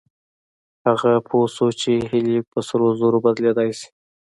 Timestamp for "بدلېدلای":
3.25-3.69